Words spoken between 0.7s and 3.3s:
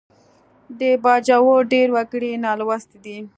د باجوړ ډېر وګړي نالوستي دي